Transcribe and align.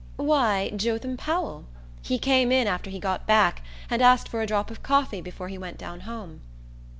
"Why, 0.17 0.71
Jotham 0.75 1.15
Powell. 1.15 1.65
He 2.01 2.17
came 2.17 2.51
in 2.51 2.65
after 2.65 2.89
he 2.89 2.99
got 2.99 3.27
back, 3.27 3.61
and 3.87 4.01
asked 4.01 4.27
for 4.29 4.41
a 4.41 4.47
drop 4.47 4.71
of 4.71 4.81
coffee 4.81 5.21
before 5.21 5.47
he 5.49 5.59
went 5.59 5.77
down 5.77 5.99
home." 5.99 6.41